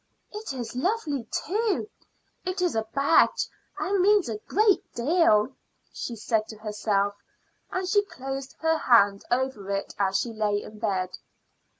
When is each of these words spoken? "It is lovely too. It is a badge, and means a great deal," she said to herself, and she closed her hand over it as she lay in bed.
"It 0.33 0.51
is 0.51 0.75
lovely 0.75 1.25
too. 1.31 1.87
It 2.43 2.59
is 2.59 2.73
a 2.73 2.85
badge, 2.91 3.47
and 3.77 4.01
means 4.01 4.29
a 4.29 4.39
great 4.39 4.81
deal," 4.95 5.55
she 5.93 6.15
said 6.15 6.47
to 6.47 6.57
herself, 6.57 7.13
and 7.71 7.87
she 7.87 8.03
closed 8.05 8.55
her 8.61 8.79
hand 8.79 9.23
over 9.29 9.69
it 9.69 9.93
as 9.99 10.17
she 10.17 10.33
lay 10.33 10.63
in 10.63 10.79
bed. 10.79 11.19